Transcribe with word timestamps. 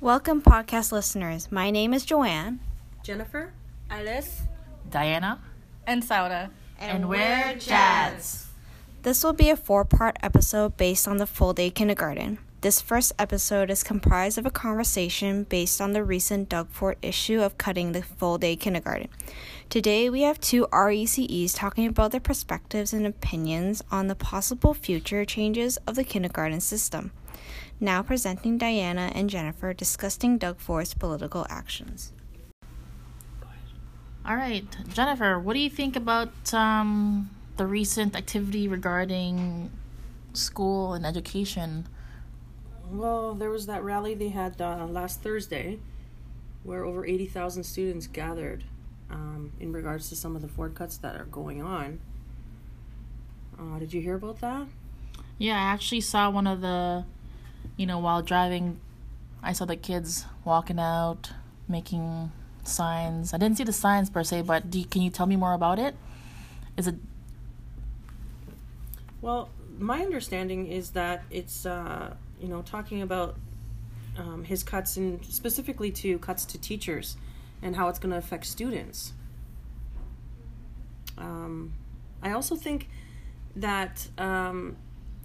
Welcome, 0.00 0.42
podcast 0.42 0.90
listeners. 0.90 1.52
My 1.52 1.70
name 1.70 1.94
is 1.94 2.04
Joanne. 2.04 2.58
Jennifer? 3.04 3.52
Alice, 3.88 4.42
Diana, 4.90 5.40
and 5.86 6.02
Sauda. 6.02 6.50
and, 6.80 7.08
we're 7.08 7.54
Jazz. 7.54 8.48
This 9.02 9.22
will 9.22 9.32
be 9.32 9.50
a 9.50 9.56
four 9.56 9.84
part 9.84 10.16
episode 10.24 10.76
based 10.76 11.06
on 11.06 11.18
the 11.18 11.26
full 11.26 11.52
day 11.52 11.70
kindergarten. 11.70 12.38
This 12.62 12.82
first 12.82 13.14
episode 13.18 13.70
is 13.70 13.82
comprised 13.82 14.36
of 14.36 14.44
a 14.44 14.50
conversation 14.50 15.44
based 15.44 15.80
on 15.80 15.94
the 15.94 16.04
recent 16.04 16.50
Doug 16.50 16.68
Ford 16.68 16.98
issue 17.00 17.40
of 17.40 17.56
cutting 17.56 17.92
the 17.92 18.02
full 18.02 18.36
day 18.36 18.54
kindergarten. 18.54 19.08
Today, 19.70 20.10
we 20.10 20.22
have 20.22 20.38
two 20.38 20.66
RECEs 20.70 21.54
talking 21.54 21.86
about 21.86 22.12
their 22.12 22.20
perspectives 22.20 22.92
and 22.92 23.06
opinions 23.06 23.80
on 23.90 24.08
the 24.08 24.14
possible 24.14 24.74
future 24.74 25.24
changes 25.24 25.78
of 25.86 25.94
the 25.94 26.04
kindergarten 26.04 26.60
system. 26.60 27.12
Now, 27.80 28.02
presenting 28.02 28.58
Diana 28.58 29.10
and 29.14 29.30
Jennifer 29.30 29.72
discussing 29.72 30.36
Doug 30.36 30.58
Ford's 30.58 30.92
political 30.92 31.46
actions. 31.48 32.12
All 34.26 34.36
right, 34.36 34.66
Jennifer, 34.92 35.40
what 35.40 35.54
do 35.54 35.60
you 35.60 35.70
think 35.70 35.96
about 35.96 36.52
um, 36.52 37.30
the 37.56 37.64
recent 37.64 38.14
activity 38.14 38.68
regarding 38.68 39.70
school 40.34 40.92
and 40.92 41.06
education? 41.06 41.86
Well, 42.90 43.34
there 43.34 43.50
was 43.50 43.66
that 43.66 43.84
rally 43.84 44.14
they 44.14 44.30
had 44.30 44.60
uh, 44.60 44.86
last 44.86 45.22
Thursday 45.22 45.78
where 46.64 46.84
over 46.84 47.06
80,000 47.06 47.62
students 47.62 48.06
gathered 48.06 48.64
um, 49.10 49.52
in 49.60 49.72
regards 49.72 50.08
to 50.08 50.16
some 50.16 50.36
of 50.36 50.42
the 50.42 50.48
Ford 50.48 50.74
cuts 50.74 50.96
that 50.98 51.16
are 51.16 51.24
going 51.24 51.62
on. 51.62 52.00
Uh, 53.58 53.78
did 53.78 53.92
you 53.92 54.00
hear 54.00 54.14
about 54.14 54.40
that? 54.40 54.66
Yeah, 55.38 55.54
I 55.54 55.72
actually 55.72 56.00
saw 56.00 56.30
one 56.30 56.46
of 56.46 56.60
the, 56.60 57.04
you 57.76 57.86
know, 57.86 57.98
while 57.98 58.22
driving, 58.22 58.80
I 59.42 59.52
saw 59.52 59.64
the 59.64 59.76
kids 59.76 60.26
walking 60.44 60.78
out, 60.78 61.32
making 61.68 62.30
signs. 62.64 63.32
I 63.32 63.38
didn't 63.38 63.56
see 63.56 63.64
the 63.64 63.72
signs 63.72 64.10
per 64.10 64.22
se, 64.22 64.42
but 64.42 64.74
you, 64.74 64.84
can 64.84 65.02
you 65.02 65.10
tell 65.10 65.26
me 65.26 65.36
more 65.36 65.54
about 65.54 65.78
it? 65.78 65.94
Is 66.76 66.86
it 66.86 66.96
Well, 69.22 69.48
my 69.78 70.00
understanding 70.00 70.66
is 70.66 70.90
that 70.90 71.22
it's, 71.30 71.64
uh, 71.64 72.14
you 72.40 72.48
know, 72.48 72.62
talking 72.62 73.02
about 73.02 73.36
um, 74.18 74.44
his 74.44 74.62
cuts 74.62 74.96
and 74.96 75.24
specifically 75.24 75.90
to 75.92 76.18
cuts 76.18 76.44
to 76.46 76.58
teachers 76.58 77.16
and 77.62 77.76
how 77.76 77.88
it's 77.88 77.98
going 77.98 78.10
to 78.10 78.18
affect 78.18 78.46
students. 78.46 79.12
Um, 81.18 81.74
I 82.22 82.32
also 82.32 82.56
think 82.56 82.88
that 83.56 84.08
um, 84.18 84.76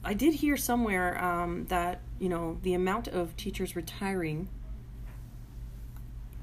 I 0.04 0.14
did 0.14 0.36
hear 0.36 0.58
somewhere 0.58 1.24
um, 1.24 1.66
that 1.66 2.02
you 2.20 2.30
know 2.30 2.58
the 2.62 2.74
amount 2.74 3.08
of 3.08 3.36
teachers 3.38 3.76
retiring 3.76 4.50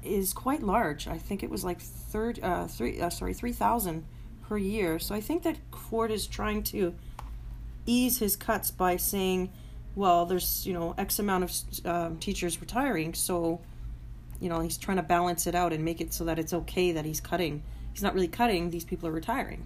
is 0.03 0.33
quite 0.33 0.61
large. 0.61 1.07
I 1.07 1.17
think 1.17 1.43
it 1.43 1.49
was 1.49 1.63
like 1.63 1.79
third, 1.79 2.39
uh, 2.43 2.67
three, 2.67 2.99
uh, 2.99 3.09
sorry, 3.09 3.33
three 3.33 3.53
thousand 3.53 4.05
per 4.47 4.57
year. 4.57 4.99
So 4.99 5.15
I 5.15 5.21
think 5.21 5.43
that 5.43 5.57
Ford 5.89 6.11
is 6.11 6.27
trying 6.27 6.63
to 6.63 6.93
ease 7.85 8.19
his 8.19 8.35
cuts 8.35 8.71
by 8.71 8.97
saying, 8.97 9.51
well, 9.95 10.25
there's 10.25 10.65
you 10.65 10.73
know 10.73 10.95
X 10.97 11.19
amount 11.19 11.43
of 11.43 11.85
um, 11.85 12.17
teachers 12.17 12.59
retiring, 12.59 13.13
so 13.13 13.61
you 14.39 14.49
know 14.49 14.59
he's 14.59 14.77
trying 14.77 14.97
to 14.97 15.03
balance 15.03 15.47
it 15.47 15.55
out 15.55 15.73
and 15.73 15.83
make 15.83 16.01
it 16.01 16.13
so 16.13 16.25
that 16.25 16.39
it's 16.39 16.53
okay 16.53 16.91
that 16.91 17.05
he's 17.05 17.21
cutting. 17.21 17.63
He's 17.93 18.03
not 18.03 18.13
really 18.13 18.27
cutting; 18.27 18.69
these 18.69 18.85
people 18.85 19.07
are 19.09 19.11
retiring. 19.11 19.65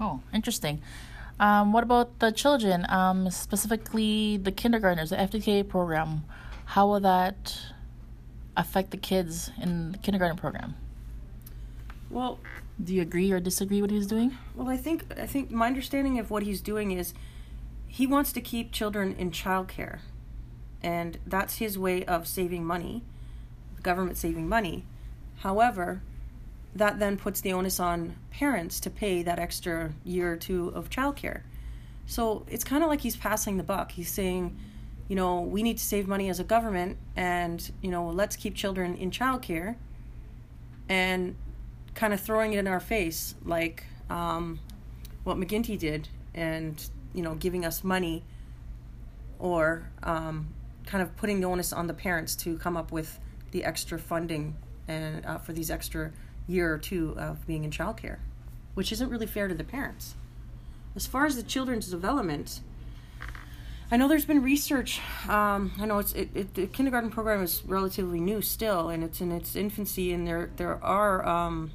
Oh, 0.00 0.20
interesting. 0.32 0.80
Um, 1.40 1.72
what 1.72 1.84
about 1.84 2.18
the 2.18 2.32
children, 2.32 2.84
um, 2.88 3.30
specifically 3.30 4.38
the 4.38 4.50
kindergartners, 4.50 5.10
the 5.10 5.16
FDK 5.16 5.68
program? 5.68 6.24
How 6.64 6.88
will 6.88 7.00
that 7.00 7.58
affect 8.56 8.90
the 8.90 8.96
kids 8.96 9.50
in 9.62 9.92
the 9.92 9.98
kindergarten 9.98 10.36
program? 10.36 10.74
Well, 12.10 12.40
Do 12.82 12.94
you 12.94 13.02
agree 13.02 13.30
or 13.32 13.40
disagree 13.40 13.80
with 13.82 13.90
what 13.90 13.96
he's 13.96 14.06
doing? 14.06 14.36
Well, 14.54 14.68
I 14.68 14.76
think 14.76 15.04
I 15.18 15.26
think 15.26 15.50
my 15.50 15.66
understanding 15.66 16.18
of 16.18 16.30
what 16.30 16.42
he's 16.42 16.60
doing 16.60 16.92
is 16.92 17.12
he 17.88 18.06
wants 18.06 18.32
to 18.32 18.40
keep 18.40 18.70
children 18.70 19.16
in 19.18 19.30
childcare, 19.30 19.98
and 20.82 21.18
that's 21.26 21.56
his 21.56 21.78
way 21.78 22.04
of 22.04 22.28
saving 22.28 22.64
money, 22.64 23.02
the 23.76 23.82
government 23.82 24.16
saving 24.18 24.48
money. 24.48 24.84
However, 25.38 26.02
that 26.74 26.98
then 26.98 27.16
puts 27.16 27.40
the 27.40 27.52
onus 27.52 27.80
on 27.80 28.16
parents 28.30 28.78
to 28.80 28.90
pay 28.90 29.22
that 29.22 29.38
extra 29.38 29.92
year 30.04 30.32
or 30.32 30.36
two 30.36 30.68
of 30.68 30.90
childcare. 30.90 31.40
So 32.06 32.44
it's 32.48 32.62
kind 32.62 32.84
of 32.84 32.88
like 32.88 33.00
he's 33.00 33.16
passing 33.16 33.56
the 33.56 33.62
buck. 33.62 33.92
He's 33.92 34.10
saying, 34.10 34.56
you 35.08 35.16
know, 35.16 35.40
we 35.40 35.62
need 35.62 35.78
to 35.78 35.84
save 35.84 36.06
money 36.06 36.28
as 36.28 36.38
a 36.38 36.44
government, 36.44 36.98
and 37.16 37.70
you 37.80 37.90
know, 37.90 38.08
let's 38.08 38.36
keep 38.36 38.54
children 38.54 38.96
in 38.96 39.10
childcare, 39.10 39.76
and 40.88 41.34
kind 41.94 42.12
of 42.12 42.20
throwing 42.20 42.52
it 42.52 42.58
in 42.58 42.66
our 42.68 42.80
face, 42.80 43.34
like 43.44 43.84
um, 44.10 44.60
what 45.24 45.38
McGuinty 45.38 45.78
did, 45.78 46.08
and 46.34 46.88
you 47.14 47.22
know, 47.22 47.34
giving 47.34 47.64
us 47.64 47.82
money, 47.82 48.24
or 49.38 49.90
um, 50.02 50.48
kind 50.86 51.02
of 51.02 51.16
putting 51.16 51.40
the 51.40 51.46
onus 51.46 51.72
on 51.72 51.86
the 51.86 51.94
parents 51.94 52.34
to 52.36 52.56
come 52.58 52.76
up 52.76 52.92
with 52.92 53.18
the 53.50 53.64
extra 53.64 53.98
funding 53.98 54.56
and 54.88 55.24
uh, 55.24 55.38
for 55.38 55.52
these 55.52 55.70
extra 55.70 56.12
year 56.46 56.72
or 56.72 56.78
two 56.78 57.14
of 57.18 57.46
being 57.46 57.64
in 57.64 57.70
childcare, 57.70 58.18
which 58.74 58.90
isn't 58.90 59.10
really 59.10 59.26
fair 59.26 59.48
to 59.48 59.54
the 59.54 59.64
parents. 59.64 60.14
As 60.96 61.06
far 61.06 61.26
as 61.26 61.36
the 61.36 61.42
children's 61.42 61.88
development, 61.90 62.60
I 63.90 63.96
know 63.96 64.08
there's 64.08 64.24
been 64.24 64.42
research. 64.42 65.00
Um, 65.28 65.72
I 65.78 65.86
know 65.86 65.98
it's 65.98 66.12
it, 66.12 66.30
it, 66.34 66.54
the 66.54 66.66
kindergarten 66.66 67.10
program 67.10 67.42
is 67.42 67.62
relatively 67.64 68.20
new 68.20 68.42
still, 68.42 68.88
and 68.88 69.04
it's 69.04 69.20
in 69.20 69.32
its 69.32 69.56
infancy, 69.56 70.12
and 70.12 70.26
there 70.26 70.50
there 70.56 70.82
are 70.84 71.26
um, 71.26 71.70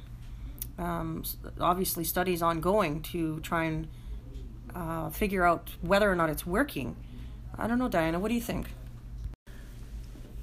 um, 0.78 1.24
obviously 1.60 2.04
studies 2.04 2.42
ongoing 2.42 3.02
to 3.02 3.40
try 3.40 3.64
and 3.64 3.88
uh, 4.74 5.10
figure 5.10 5.44
out 5.44 5.70
whether 5.80 6.10
or 6.10 6.16
not 6.16 6.30
it's 6.30 6.46
working. 6.46 6.96
I 7.56 7.66
don't 7.66 7.78
know, 7.78 7.88
Diana. 7.88 8.18
What 8.18 8.28
do 8.28 8.34
you 8.34 8.40
think? 8.40 8.68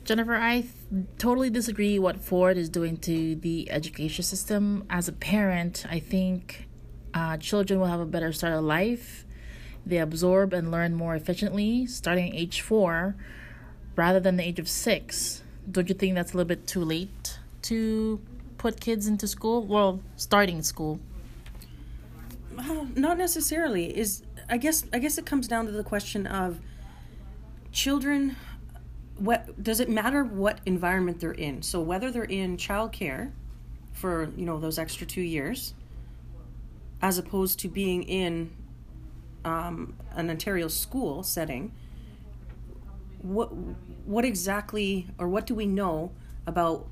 Jennifer, 0.04 0.36
I 0.36 0.66
totally 1.20 1.50
disagree 1.50 2.00
what 2.00 2.18
Ford 2.18 2.58
is 2.58 2.70
doing 2.70 2.98
to 2.98 3.36
the 3.36 3.70
education 3.72 4.24
system. 4.24 4.86
As 4.90 5.08
a 5.08 5.12
parent, 5.14 5.86
I 5.90 6.00
think 6.00 6.68
uh, 7.14 7.38
children 7.38 7.80
will 7.80 7.88
have 7.88 8.00
a 8.00 8.06
better 8.06 8.32
start 8.34 8.54
of 8.54 8.64
life. 8.64 9.26
They 9.86 9.98
absorb 9.98 10.54
and 10.54 10.72
learn 10.72 10.96
more 10.96 11.16
efficiently 11.16 11.86
starting 11.86 12.34
age 12.36 12.62
four 12.62 13.16
rather 13.96 14.20
than 14.20 14.38
the 14.38 14.44
age 14.44 14.60
of 14.60 14.68
six. 14.68 15.44
Don't 15.70 15.90
you 15.90 15.96
think 15.96 16.16
that's 16.16 16.34
a 16.34 16.38
little 16.38 16.48
bit 16.48 16.68
too 16.68 16.84
late 16.84 17.40
to 17.64 18.20
put 18.58 18.80
kids 18.80 19.08
into 19.08 19.28
school? 19.28 19.64
Well, 19.64 20.02
starting 20.16 20.62
school. 20.64 21.00
Not 22.96 23.18
necessarily. 23.18 23.98
Is 23.98 24.24
I 24.50 24.58
guess 24.58 24.86
I 24.94 25.00
guess 25.00 25.18
it 25.18 25.26
comes 25.26 25.48
down 25.48 25.66
to 25.66 25.72
the 25.72 25.84
question 25.84 26.28
of 26.28 26.60
children. 27.72 28.36
What 29.18 29.62
does 29.62 29.80
it 29.80 29.90
matter 29.90 30.24
what 30.24 30.60
environment 30.66 31.20
they're 31.20 31.32
in? 31.32 31.62
So 31.62 31.82
whether 31.82 32.12
they're 32.12 32.24
in 32.24 32.58
childcare 32.58 33.32
for 33.94 34.32
you 34.36 34.46
know 34.46 34.60
those 34.60 34.80
extra 34.80 35.06
two 35.06 35.22
years, 35.22 35.74
as 37.02 37.18
opposed 37.18 37.60
to 37.60 37.68
being 37.68 38.04
in 38.04 38.52
um, 39.46 39.96
an 40.16 40.30
Ontario 40.30 40.68
school 40.68 41.24
setting. 41.24 41.72
What 43.22 43.54
what 44.06 44.26
exactly 44.26 45.08
or 45.18 45.28
what 45.28 45.46
do 45.46 45.54
we 45.54 45.66
know 45.66 46.12
about 46.48 46.88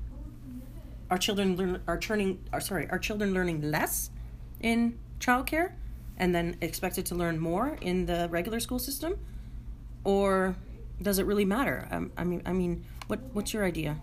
our 1.10 1.18
children 1.18 1.56
learn 1.56 1.82
are 1.88 1.98
turning 1.98 2.38
are 2.52 2.60
sorry 2.60 2.88
our 2.90 2.98
children 2.98 3.34
learning 3.34 3.62
less 3.62 4.10
in 4.60 4.96
childcare 5.20 5.72
and 6.16 6.34
then 6.34 6.56
expected 6.60 7.06
to 7.06 7.14
learn 7.14 7.38
more 7.38 7.78
in 7.80 8.06
the 8.06 8.28
regular 8.30 8.60
school 8.60 8.78
system? 8.78 9.18
Or 10.04 10.56
does 11.00 11.18
it 11.18 11.26
really 11.26 11.44
matter? 11.44 11.86
Um, 11.90 12.12
i 12.16 12.24
mean 12.24 12.42
i 12.44 12.52
mean 12.52 12.84
what 13.06 13.20
what's 13.32 13.52
your 13.54 13.64
idea? 13.64 13.96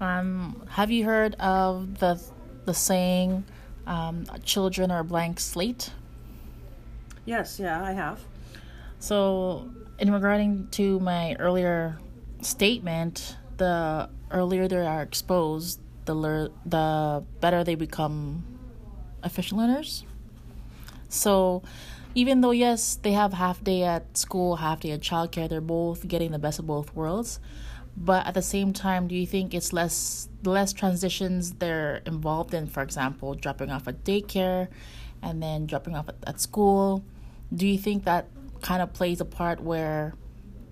Um, 0.00 0.62
have 0.70 0.90
you 0.90 1.04
heard 1.04 1.34
of 1.36 1.98
the 1.98 2.22
the 2.66 2.74
saying, 2.74 3.44
um, 3.86 4.26
"Children 4.44 4.90
are 4.90 5.00
a 5.00 5.04
blank 5.04 5.40
slate"? 5.40 5.90
yes 7.24 7.58
yeah 7.60 7.82
i 7.84 7.92
have. 7.92 8.20
So, 9.00 9.70
in 9.98 10.12
regarding 10.12 10.68
to 10.72 10.98
my 11.00 11.34
earlier 11.38 11.98
statement, 12.42 13.36
the 13.56 14.08
earlier 14.30 14.66
they 14.66 14.84
are 14.86 15.02
exposed, 15.02 15.80
the 16.04 16.14
lear- 16.14 16.50
the 16.66 17.22
better 17.40 17.62
they 17.64 17.76
become 17.76 18.44
efficient 19.24 19.58
learners. 19.58 20.04
So, 21.08 21.62
even 22.14 22.40
though 22.40 22.50
yes, 22.50 22.96
they 22.96 23.12
have 23.12 23.32
half 23.32 23.62
day 23.62 23.82
at 23.84 24.16
school, 24.16 24.56
half 24.56 24.80
day 24.80 24.90
at 24.92 25.00
childcare, 25.00 25.48
they're 25.48 25.60
both 25.60 26.06
getting 26.06 26.32
the 26.32 26.38
best 26.38 26.58
of 26.58 26.66
both 26.66 26.94
worlds. 26.94 27.40
But 27.96 28.26
at 28.26 28.34
the 28.34 28.42
same 28.42 28.72
time, 28.72 29.08
do 29.08 29.14
you 29.14 29.26
think 29.26 29.54
it's 29.54 29.72
less 29.72 30.28
less 30.44 30.72
transitions 30.72 31.54
they're 31.54 32.02
involved 32.06 32.54
in? 32.54 32.66
For 32.66 32.82
example, 32.82 33.34
dropping 33.34 33.70
off 33.70 33.88
at 33.88 34.04
daycare, 34.04 34.68
and 35.22 35.42
then 35.42 35.66
dropping 35.66 35.94
off 35.94 36.08
at, 36.08 36.16
at 36.26 36.40
school. 36.40 37.04
Do 37.54 37.66
you 37.66 37.78
think 37.78 38.04
that 38.04 38.26
kind 38.60 38.82
of 38.82 38.92
plays 38.92 39.20
a 39.20 39.24
part 39.24 39.60
where 39.60 40.14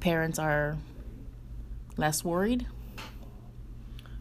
parents 0.00 0.38
are 0.38 0.76
less 1.96 2.25
worried? 2.25 2.66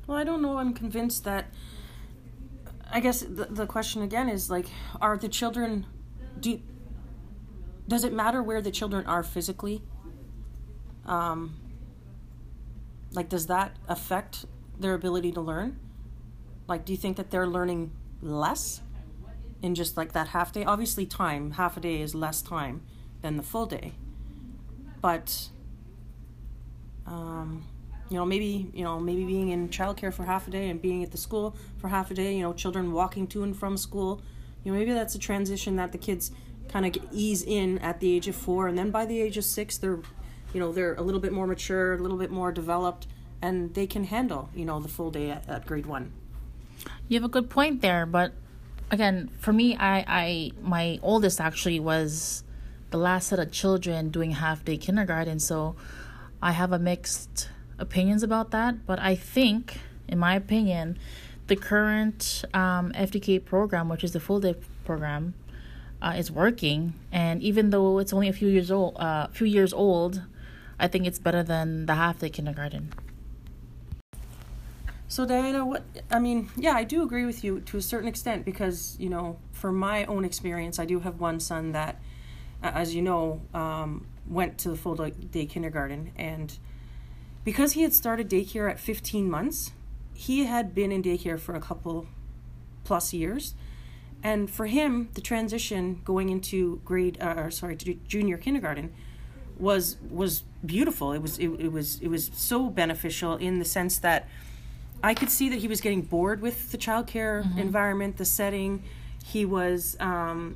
Well, 0.07 0.17
I 0.17 0.23
don't 0.23 0.41
know. 0.41 0.57
I'm 0.57 0.73
convinced 0.73 1.23
that. 1.25 1.45
I 2.95 3.01
guess 3.01 3.19
the, 3.19 3.47
the 3.49 3.67
question 3.67 4.03
again 4.03 4.29
is 4.29 4.49
like, 4.49 4.67
are 5.01 5.17
the 5.17 5.27
children. 5.27 5.85
Do, 6.39 6.61
does 7.89 8.05
it 8.05 8.13
matter 8.13 8.41
where 8.41 8.61
the 8.61 8.71
children 8.71 9.05
are 9.05 9.21
physically? 9.21 9.83
Um, 11.05 11.57
like, 13.11 13.27
does 13.27 13.47
that 13.47 13.75
affect 13.89 14.45
their 14.79 14.93
ability 14.93 15.33
to 15.33 15.41
learn? 15.41 15.77
Like, 16.69 16.85
do 16.85 16.93
you 16.93 16.97
think 16.97 17.17
that 17.17 17.31
they're 17.31 17.45
learning 17.45 17.91
less 18.21 18.79
in 19.61 19.75
just 19.75 19.97
like 19.97 20.13
that 20.13 20.29
half 20.29 20.53
day? 20.53 20.63
Obviously, 20.63 21.05
time, 21.05 21.51
half 21.51 21.75
a 21.75 21.81
day 21.81 21.99
is 21.99 22.15
less 22.15 22.41
time 22.41 22.81
than 23.21 23.35
the 23.35 23.43
full 23.43 23.65
day. 23.65 23.95
But, 25.01 25.49
um, 27.05 27.65
you 28.09 28.17
know, 28.17 28.25
maybe, 28.25 28.69
you 28.73 28.83
know, 28.83 28.99
maybe 28.99 29.25
being 29.25 29.49
in 29.49 29.69
childcare 29.69 30.13
for 30.13 30.23
half 30.23 30.47
a 30.47 30.51
day 30.51 30.69
and 30.69 30.81
being 30.81 31.03
at 31.03 31.11
the 31.11 31.17
school 31.17 31.55
for 31.77 31.87
half 31.87 32.11
a 32.11 32.13
day, 32.13 32.35
you 32.35 32.43
know, 32.43 32.53
children 32.53 32.91
walking 32.91 33.27
to 33.27 33.43
and 33.43 33.57
from 33.57 33.77
school, 33.77 34.21
you 34.63 34.71
know, 34.71 34.77
maybe 34.77 34.93
that's 34.93 35.15
a 35.15 35.19
transition 35.19 35.75
that 35.77 35.91
the 35.91 35.97
kids 35.97 36.31
kind 36.69 36.85
of 36.85 37.03
ease 37.11 37.41
in 37.43 37.79
at 37.79 37.99
the 37.99 38.15
age 38.15 38.27
of 38.27 38.35
four. 38.35 38.67
And 38.67 38.77
then 38.77 38.91
by 38.91 39.05
the 39.05 39.19
age 39.21 39.37
of 39.37 39.43
six, 39.43 39.77
they're, 39.77 39.99
you 40.53 40.59
know, 40.59 40.71
they're 40.71 40.95
a 40.95 41.01
little 41.01 41.21
bit 41.21 41.33
more 41.33 41.47
mature, 41.47 41.93
a 41.93 41.97
little 41.97 42.17
bit 42.17 42.31
more 42.31 42.51
developed, 42.51 43.07
and 43.41 43.73
they 43.73 43.87
can 43.87 44.03
handle, 44.05 44.49
you 44.55 44.65
know, 44.65 44.79
the 44.79 44.87
full 44.87 45.11
day 45.11 45.31
at, 45.31 45.47
at 45.49 45.65
grade 45.65 45.85
one. 45.85 46.11
You 47.07 47.19
have 47.19 47.25
a 47.25 47.31
good 47.31 47.49
point 47.49 47.81
there, 47.81 48.05
but 48.05 48.33
again, 48.91 49.29
for 49.39 49.53
me, 49.53 49.75
I, 49.75 50.05
I 50.07 50.51
my 50.61 50.99
oldest 51.01 51.39
actually 51.39 51.79
was 51.79 52.43
the 52.91 52.97
last 52.97 53.27
set 53.27 53.39
of 53.39 53.51
children 53.51 54.09
doing 54.09 54.31
half 54.31 54.63
day 54.63 54.77
kindergarten, 54.77 55.39
so 55.39 55.75
I 56.41 56.51
have 56.51 56.71
a 56.71 56.79
mixed 56.79 57.49
opinions 57.79 58.23
about 58.23 58.51
that. 58.51 58.85
But 58.85 58.99
I 58.99 59.15
think, 59.15 59.79
in 60.07 60.19
my 60.19 60.35
opinion, 60.35 60.97
the 61.47 61.55
current 61.55 62.43
um, 62.53 62.91
FDK 62.93 63.43
program, 63.43 63.89
which 63.89 64.03
is 64.03 64.13
the 64.13 64.19
full 64.19 64.39
day 64.39 64.55
program, 64.83 65.33
uh, 66.01 66.15
is 66.17 66.31
working. 66.31 66.93
And 67.11 67.41
even 67.41 67.69
though 67.69 67.99
it's 67.99 68.13
only 68.13 68.27
a 68.27 68.33
few 68.33 68.47
years 68.47 68.71
old, 68.71 68.97
uh, 68.97 69.27
few 69.27 69.47
years 69.47 69.73
old, 69.73 70.23
I 70.79 70.87
think 70.87 71.05
it's 71.07 71.19
better 71.19 71.43
than 71.43 71.85
the 71.85 71.95
half 71.95 72.19
day 72.19 72.29
kindergarten. 72.29 72.93
So 75.07 75.25
Diana, 75.25 75.65
what 75.65 75.83
I 76.11 76.19
mean, 76.19 76.49
yeah, 76.57 76.73
I 76.73 76.83
do 76.83 77.03
agree 77.03 77.25
with 77.25 77.43
you 77.43 77.61
to 77.61 77.77
a 77.77 77.81
certain 77.81 78.07
extent 78.07 78.43
because 78.43 78.97
you 78.99 79.09
know, 79.09 79.37
from 79.53 79.77
my 79.77 80.05
own 80.05 80.25
experience, 80.25 80.79
I 80.79 80.85
do 80.85 80.99
have 80.99 81.19
one 81.19 81.39
son 81.39 81.71
that, 81.73 82.01
as 82.61 82.95
you 82.95 83.01
know, 83.01 83.41
um, 83.53 84.07
went 84.27 84.57
to 84.59 84.69
the 84.69 84.75
full 84.75 84.95
day 84.95 85.45
kindergarten, 85.45 86.11
and 86.17 86.57
because 87.45 87.73
he 87.73 87.83
had 87.83 87.93
started 87.93 88.29
daycare 88.29 88.69
at 88.69 88.79
15 88.79 89.29
months, 89.29 89.71
he 90.13 90.45
had 90.45 90.75
been 90.75 90.91
in 90.91 91.01
daycare 91.01 91.39
for 91.39 91.55
a 91.55 91.61
couple 91.61 92.07
plus 92.83 93.13
years, 93.13 93.53
and 94.23 94.49
for 94.49 94.65
him, 94.65 95.09
the 95.13 95.21
transition 95.21 96.01
going 96.03 96.29
into 96.29 96.81
grade, 96.83 97.17
uh, 97.21 97.35
or 97.37 97.51
sorry, 97.51 97.75
junior 98.07 98.37
kindergarten, 98.37 98.91
was 99.57 99.97
was 100.09 100.43
beautiful. 100.65 101.13
It 101.13 101.21
was 101.21 101.37
it, 101.37 101.49
it 101.59 101.71
was 101.71 102.01
it 102.01 102.07
was 102.07 102.31
so 102.33 102.69
beneficial 102.69 103.35
in 103.37 103.59
the 103.59 103.65
sense 103.65 103.99
that 103.99 104.27
I 105.03 105.13
could 105.13 105.29
see 105.29 105.49
that 105.49 105.59
he 105.59 105.67
was 105.67 105.81
getting 105.81 106.01
bored 106.01 106.41
with 106.41 106.71
the 106.71 106.77
childcare 106.77 107.43
mm-hmm. 107.43 107.59
environment, 107.59 108.17
the 108.17 108.25
setting. 108.25 108.83
He 109.23 109.45
was 109.45 109.95
um, 109.99 110.55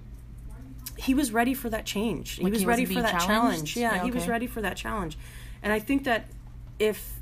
he 0.98 1.14
was 1.14 1.32
ready 1.32 1.54
for 1.54 1.70
that 1.70 1.86
change. 1.86 2.40
Like 2.40 2.48
he 2.48 2.52
was 2.52 2.62
he 2.62 2.66
ready 2.66 2.86
for 2.86 3.02
that 3.02 3.22
challenged? 3.22 3.28
challenge. 3.28 3.78
Yeah, 3.78 3.82
yeah 3.82 3.98
okay. 3.98 4.06
he 4.06 4.12
was 4.12 4.28
ready 4.28 4.48
for 4.48 4.62
that 4.62 4.76
challenge. 4.76 5.18
And 5.62 5.72
I 5.72 5.80
think 5.80 6.06
that 6.06 6.26
if 6.80 7.20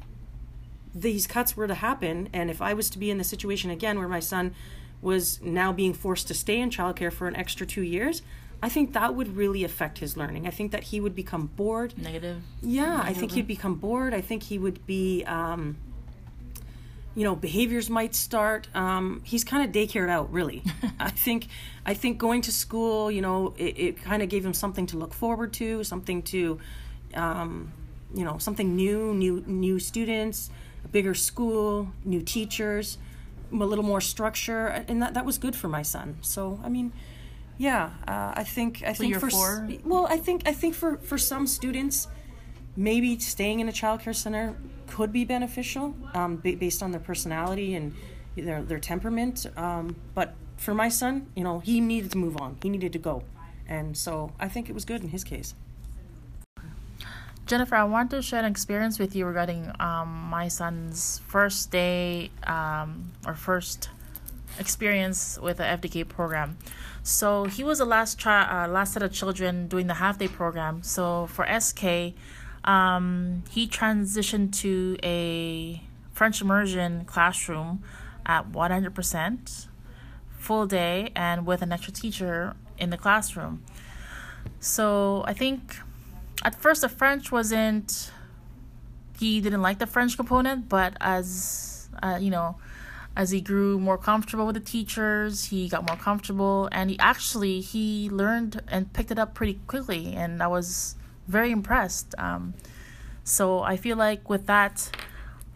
these 0.94 1.28
cuts 1.28 1.58
were 1.58 1.68
to 1.68 1.76
happen, 1.76 2.30
and 2.34 2.50
if 2.50 2.62
I 2.62 2.74
was 2.74 2.90
to 2.92 3.00
be 3.00 3.12
in 3.12 3.18
the 3.18 3.24
situation 3.24 3.70
again 3.70 4.00
where 4.00 4.08
my 4.08 4.20
son 4.20 4.56
was 5.02 5.42
now 5.42 5.72
being 5.72 5.94
forced 5.94 6.28
to 6.28 6.34
stay 6.34 6.60
in 6.60 6.70
childcare 6.70 7.12
for 7.12 7.28
an 7.28 7.36
extra 7.36 7.66
two 7.68 7.84
years, 7.84 8.22
I 8.62 8.70
think 8.70 8.94
that 8.94 9.14
would 9.14 9.36
really 9.38 9.64
affect 9.64 10.00
his 10.00 10.18
learning. 10.18 10.48
I 10.48 10.52
think 10.52 10.72
that 10.72 10.86
he 10.86 11.00
would 11.00 11.14
become 11.14 11.48
bored. 11.56 11.96
Negative. 11.98 12.42
Yeah, 12.62 12.98
Negative. 12.98 13.06
I 13.06 13.14
think 13.14 13.32
he'd 13.34 13.48
become 13.48 13.76
bored. 13.76 14.14
I 14.14 14.22
think 14.22 14.44
he 14.44 14.58
would 14.58 14.86
be. 14.86 15.24
Um, 15.26 15.78
you 17.18 17.24
know 17.24 17.36
behaviors 17.36 17.90
might 17.90 18.14
start 18.14 18.68
um, 18.76 19.22
he's 19.26 19.44
kind 19.44 19.66
of 19.66 19.72
daycared 19.72 20.08
out 20.08 20.32
really 20.32 20.62
i 21.00 21.10
think 21.10 21.48
i 21.84 21.96
think 21.96 22.20
going 22.20 22.44
to 22.44 22.52
school 22.52 23.10
you 23.10 23.24
know 23.24 23.56
it, 23.58 23.80
it 23.80 24.04
kind 24.04 24.22
of 24.22 24.30
gave 24.30 24.46
him 24.46 24.54
something 24.54 24.86
to 24.86 24.98
look 24.98 25.16
forward 25.16 25.52
to 25.52 25.84
something 25.84 26.22
to 26.22 26.60
um, 27.16 27.72
you 28.14 28.24
know 28.24 28.38
something 28.38 28.76
new 28.76 29.14
new 29.14 29.44
new 29.46 29.80
students 29.80 30.50
a 30.86 30.88
bigger 30.88 31.14
school 31.14 31.92
new 32.06 32.22
teachers 32.22 32.98
a 33.52 33.56
little 33.56 33.84
more 33.84 34.02
structure 34.02 34.68
and 34.68 35.02
that, 35.02 35.14
that 35.14 35.26
was 35.26 35.38
good 35.38 35.56
for 35.56 35.68
my 35.68 35.82
son 35.82 36.18
so 36.22 36.60
i 36.64 36.70
mean 36.70 36.92
yeah 37.58 37.92
uh, 38.08 38.34
i 38.36 38.44
think 38.44 38.84
i 38.86 38.94
so 38.94 39.04
think 39.04 39.20
for 39.20 39.30
four? 39.30 39.70
well 39.84 40.06
i 40.08 40.18
think 40.18 40.48
i 40.48 40.52
think 40.52 40.76
for 40.76 40.98
for 40.98 41.18
some 41.18 41.48
students 41.48 42.08
maybe 42.76 43.18
staying 43.18 43.60
in 43.60 43.68
a 43.68 43.72
child 43.72 44.00
care 44.00 44.14
center 44.14 44.56
could 44.88 45.12
be 45.12 45.26
beneficial 45.26 45.96
um, 46.14 46.38
based 46.38 46.84
on 46.84 46.92
their 46.92 47.00
personality 47.00 47.76
and 47.76 47.94
their, 48.36 48.62
their 48.64 48.80
temperament. 48.80 49.46
Um, 49.58 49.96
but 50.14 50.36
for 50.58 50.74
my 50.74 50.90
son, 50.90 51.28
you 51.36 51.44
know, 51.44 51.60
he 51.60 51.82
needed 51.82 52.12
to 52.12 52.18
move 52.18 52.38
on. 52.38 52.58
He 52.62 52.70
needed 52.70 52.94
to 52.94 53.00
go. 53.00 53.24
And 53.68 53.98
so 53.98 54.32
I 54.40 54.48
think 54.48 54.70
it 54.70 54.74
was 54.74 54.86
good 54.86 55.02
in 55.02 55.10
his 55.10 55.24
case. 55.24 55.56
Jennifer, 57.48 57.76
I 57.76 57.86
want 57.86 58.12
to 58.12 58.22
share 58.22 58.40
an 58.40 58.46
experience 58.46 59.00
with 59.00 59.16
you 59.16 59.26
regarding 59.26 59.72
um, 59.80 60.28
my 60.30 60.50
son's 60.50 61.22
first 61.28 61.72
day 61.72 62.30
um, 62.44 63.14
or 63.26 63.36
first 63.36 63.90
experience 64.60 65.40
with 65.42 65.56
the 65.56 65.64
FDK 65.64 66.10
program. 66.10 66.58
So 67.04 67.46
he 67.46 67.64
was 67.64 67.78
the 67.78 67.86
last 67.86 68.22
chi- 68.22 68.66
uh, 68.66 68.68
last 68.68 68.92
set 68.92 69.02
of 69.02 69.14
children 69.14 69.70
doing 69.70 69.88
the 69.88 69.94
half 69.94 70.18
day 70.18 70.28
program. 70.28 70.84
So 70.84 71.28
for 71.28 71.48
SK, 71.48 72.14
um, 72.66 73.44
he 73.50 73.66
transitioned 73.66 74.52
to 74.64 74.98
a 75.02 75.82
French 76.12 76.42
immersion 76.42 77.06
classroom 77.06 77.82
at 78.26 78.52
100% 78.52 79.68
full 80.38 80.66
day 80.66 81.14
and 81.16 81.46
with 81.46 81.62
an 81.62 81.72
extra 81.72 81.94
teacher 81.94 82.58
in 82.78 82.90
the 82.90 82.98
classroom. 82.98 83.64
So 84.60 85.24
I 85.26 85.32
think 85.32 85.78
at 86.48 86.56
first 86.56 86.82
the 86.82 86.90
French 86.90 87.32
wasn't, 87.32 88.12
he 89.20 89.42
didn't 89.42 89.62
like 89.62 89.80
the 89.80 89.88
French 89.88 90.16
component, 90.16 90.70
but 90.70 90.96
as, 91.02 91.90
uh, 92.02 92.18
you 92.20 92.30
know, 92.30 92.58
as 93.16 93.32
he 93.32 93.42
grew 93.42 93.80
more 93.80 93.98
comfortable 93.98 94.46
with 94.46 94.54
the 94.54 94.68
teachers 94.78 95.46
he 95.46 95.68
got 95.68 95.84
more 95.88 95.98
comfortable 95.98 96.70
and 96.72 96.92
he 96.92 97.00
actually 97.00 97.62
he 97.62 98.08
learned 98.12 98.62
and 98.68 98.94
picked 98.94 99.10
it 99.10 99.18
up 99.18 99.34
pretty 99.34 99.56
quickly 99.66 100.14
and 100.14 100.44
i 100.44 100.46
was 100.46 100.96
very 101.28 101.52
impressed. 101.52 102.16
Um, 102.18 102.54
so 103.24 103.62
I 103.62 103.78
feel 103.78 103.98
like 103.98 104.30
with 104.30 104.48
that 104.48 104.90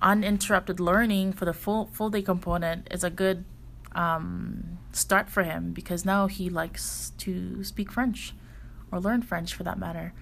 uninterrupted 0.01 0.79
learning 0.79 1.33
for 1.33 1.45
the 1.45 1.53
full 1.53 1.85
full 1.87 2.09
day 2.09 2.21
component 2.21 2.87
is 2.91 3.03
a 3.03 3.09
good 3.09 3.45
um, 3.93 4.79
start 4.91 5.29
for 5.29 5.43
him 5.43 5.71
because 5.71 6.05
now 6.05 6.27
he 6.27 6.49
likes 6.49 7.13
to 7.19 7.63
speak 7.63 7.91
French 7.91 8.33
or 8.91 8.99
learn 8.99 9.21
French 9.21 9.53
for 9.53 9.63
that 9.63 9.79
matter. 9.79 10.13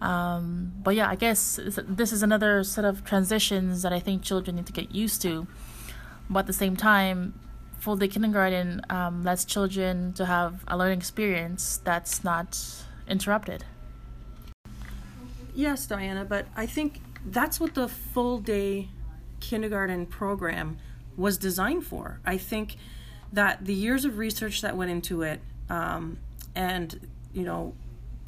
Um, 0.00 0.72
but 0.82 0.94
yeah, 0.94 1.08
I 1.08 1.16
guess 1.16 1.58
this 1.62 2.12
is 2.12 2.22
another 2.22 2.62
set 2.64 2.84
of 2.84 3.04
transitions 3.04 3.82
that 3.82 3.92
I 3.92 4.00
think 4.00 4.22
children 4.22 4.56
need 4.56 4.66
to 4.66 4.72
get 4.72 4.94
used 4.94 5.22
to. 5.22 5.46
But 6.30 6.40
at 6.40 6.46
the 6.46 6.52
same 6.52 6.76
time, 6.76 7.38
full 7.78 7.96
day 7.96 8.08
kindergarten 8.08 8.82
um, 8.90 9.24
lets 9.24 9.44
children 9.44 10.12
to 10.14 10.26
have 10.26 10.64
a 10.68 10.76
learning 10.76 10.98
experience 10.98 11.80
that's 11.84 12.22
not 12.22 12.58
interrupted. 13.08 13.64
Yes, 15.54 15.86
Diana, 15.86 16.24
but 16.24 16.46
I 16.54 16.66
think 16.66 17.00
that's 17.24 17.58
what 17.58 17.74
the 17.74 17.88
full 17.88 18.38
day 18.38 18.88
kindergarten 19.40 20.06
program 20.06 20.78
was 21.16 21.36
designed 21.36 21.84
for. 21.84 22.20
I 22.24 22.36
think 22.36 22.76
that 23.32 23.64
the 23.64 23.74
years 23.74 24.04
of 24.04 24.18
research 24.18 24.60
that 24.62 24.76
went 24.76 24.90
into 24.90 25.22
it 25.22 25.40
um, 25.68 26.18
and, 26.54 27.08
you 27.32 27.42
know, 27.42 27.74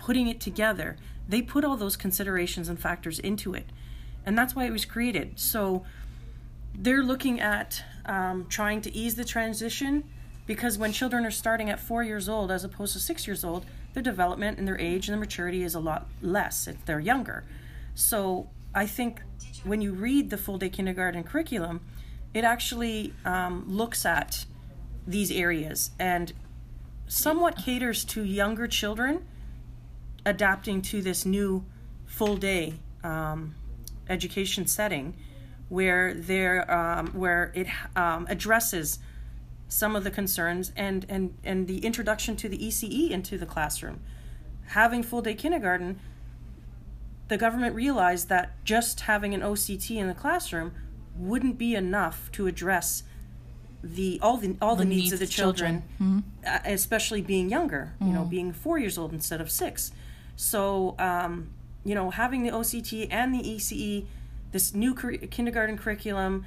putting 0.00 0.26
it 0.26 0.40
together, 0.40 0.96
they 1.28 1.42
put 1.42 1.64
all 1.64 1.76
those 1.76 1.96
considerations 1.96 2.68
and 2.68 2.80
factors 2.80 3.20
into 3.20 3.54
it. 3.54 3.66
And 4.26 4.36
that's 4.36 4.56
why 4.56 4.64
it 4.64 4.72
was 4.72 4.84
created. 4.84 5.38
So 5.38 5.84
they're 6.74 7.04
looking 7.04 7.40
at 7.40 7.84
um, 8.06 8.46
trying 8.48 8.80
to 8.82 8.94
ease 8.94 9.14
the 9.14 9.24
transition 9.24 10.04
because 10.46 10.78
when 10.78 10.92
children 10.92 11.24
are 11.24 11.30
starting 11.30 11.70
at 11.70 11.78
four 11.78 12.02
years 12.02 12.28
old 12.28 12.50
as 12.50 12.64
opposed 12.64 12.94
to 12.94 12.98
six 12.98 13.26
years 13.26 13.44
old, 13.44 13.66
their 13.92 14.02
development 14.02 14.58
and 14.58 14.66
their 14.66 14.78
age 14.80 15.08
and 15.08 15.14
their 15.14 15.20
maturity 15.20 15.62
is 15.62 15.74
a 15.74 15.80
lot 15.80 16.08
less 16.22 16.66
if 16.66 16.84
they're 16.86 17.00
younger. 17.00 17.44
So 17.94 18.48
I 18.74 18.86
think 18.86 19.22
when 19.64 19.80
you 19.82 19.92
read 19.92 20.30
the 20.30 20.38
full 20.38 20.58
day 20.58 20.70
kindergarten 20.70 21.22
curriculum, 21.22 21.80
it 22.32 22.44
actually 22.44 23.12
um, 23.24 23.64
looks 23.68 24.06
at 24.06 24.46
these 25.06 25.30
areas 25.30 25.90
and 25.98 26.32
somewhat 27.08 27.56
caters 27.56 28.04
to 28.04 28.24
younger 28.24 28.66
children 28.68 29.26
adapting 30.26 30.82
to 30.82 31.02
this 31.02 31.24
new 31.24 31.64
full 32.06 32.36
day 32.36 32.74
um, 33.04 33.54
education 34.08 34.66
setting 34.66 35.16
where 35.68 36.12
there 36.14 36.70
um, 36.70 37.08
where 37.08 37.52
it 37.54 37.66
um, 37.96 38.26
addresses 38.28 38.98
some 39.68 39.94
of 39.94 40.02
the 40.04 40.10
concerns 40.10 40.72
and, 40.76 41.06
and 41.08 41.36
and 41.44 41.66
the 41.68 41.78
introduction 41.78 42.36
to 42.36 42.48
the 42.48 42.58
ECE 42.58 43.10
into 43.10 43.38
the 43.38 43.46
classroom 43.46 44.00
having 44.66 45.02
full 45.02 45.22
day 45.22 45.34
kindergarten 45.34 45.98
the 47.28 47.36
government 47.38 47.74
realized 47.76 48.28
that 48.28 48.62
just 48.64 49.00
having 49.02 49.32
an 49.34 49.40
OCT 49.40 49.96
in 49.96 50.08
the 50.08 50.14
classroom 50.14 50.72
wouldn't 51.16 51.56
be 51.58 51.76
enough 51.76 52.30
to 52.32 52.48
address 52.48 53.04
the 53.82 54.18
all 54.20 54.36
the 54.36 54.56
all 54.60 54.74
the, 54.74 54.82
The 54.82 54.88
needs, 54.90 55.02
needs 55.02 55.12
of 55.14 55.18
the 55.20 55.26
children. 55.26 55.82
children, 55.96 56.24
uh, 56.46 56.58
especially 56.64 57.22
being 57.22 57.48
younger. 57.48 57.94
You 58.00 58.08
know, 58.12 58.24
being 58.24 58.52
four 58.52 58.78
years 58.78 58.98
old 58.98 59.12
instead 59.12 59.40
of 59.40 59.50
six. 59.50 59.92
So, 60.40 60.94
um, 60.98 61.50
you 61.84 61.94
know, 61.94 62.08
having 62.08 62.44
the 62.44 62.50
OCT 62.50 63.08
and 63.10 63.34
the 63.34 63.40
ECE, 63.40 64.06
this 64.52 64.74
new 64.74 64.94
curri- 64.94 65.30
kindergarten 65.30 65.76
curriculum, 65.76 66.46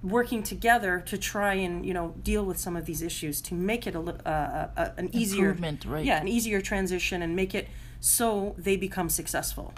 working 0.00 0.44
together 0.44 1.02
to 1.06 1.18
try 1.18 1.54
and 1.54 1.84
you 1.84 1.92
know 1.92 2.14
deal 2.22 2.42
with 2.42 2.56
some 2.56 2.74
of 2.74 2.86
these 2.86 3.02
issues 3.02 3.42
to 3.42 3.52
make 3.52 3.86
it 3.86 3.94
a 3.94 3.98
uh, 3.98 4.12
uh, 4.24 4.68
uh, 4.80 4.90
an 4.96 5.14
easier 5.14 5.54
right. 5.84 6.06
yeah 6.06 6.18
an 6.18 6.26
easier 6.26 6.62
transition 6.62 7.20
and 7.20 7.36
make 7.36 7.54
it 7.54 7.68
so 8.00 8.54
they 8.56 8.76
become 8.76 9.10
successful. 9.10 9.74